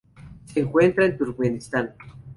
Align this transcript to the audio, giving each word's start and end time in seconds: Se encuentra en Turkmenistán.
Se 0.45 0.61
encuentra 0.61 1.05
en 1.05 1.15
Turkmenistán. 1.15 1.93